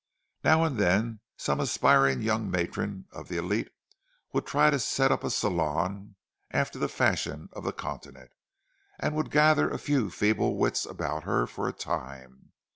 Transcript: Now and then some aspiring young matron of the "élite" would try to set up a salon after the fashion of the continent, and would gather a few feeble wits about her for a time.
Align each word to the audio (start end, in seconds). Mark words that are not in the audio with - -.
Now 0.43 0.63
and 0.63 0.79
then 0.79 1.19
some 1.37 1.59
aspiring 1.59 2.23
young 2.23 2.49
matron 2.49 3.05
of 3.11 3.27
the 3.27 3.37
"élite" 3.37 3.69
would 4.33 4.47
try 4.47 4.71
to 4.71 4.79
set 4.79 5.11
up 5.11 5.23
a 5.23 5.29
salon 5.29 6.15
after 6.49 6.79
the 6.79 6.89
fashion 6.89 7.49
of 7.53 7.63
the 7.63 7.71
continent, 7.71 8.31
and 8.97 9.15
would 9.15 9.29
gather 9.29 9.69
a 9.69 9.77
few 9.77 10.09
feeble 10.09 10.57
wits 10.57 10.87
about 10.87 11.21
her 11.25 11.45
for 11.45 11.67
a 11.67 11.71
time. 11.71 12.51